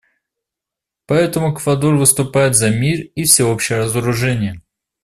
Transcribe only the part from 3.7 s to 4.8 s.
разоружение.